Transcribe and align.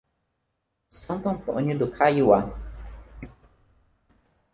Santo 0.89 1.29
Antônio 1.29 1.77
do 1.77 1.91
Caiuá 1.91 2.45